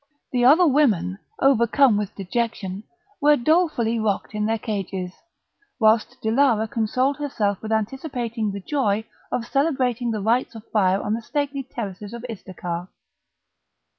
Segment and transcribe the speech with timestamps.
[0.31, 2.85] The other women, overcome with dejection,
[3.21, 5.11] were dolefully rocked in their cages,
[5.79, 11.13] whilst Dilara consoled herself with anticipating the joy of celebrating the rites of fire on
[11.13, 12.87] the stately terraces of Istakar.